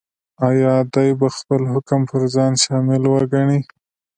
ایا 0.47 0.73
دی 0.93 1.09
به 1.19 1.27
خپل 1.37 1.61
حکم 1.73 2.01
پر 2.09 2.21
ځان 2.33 2.53
شامل 2.63 3.03
وګڼي؟ 3.11 3.59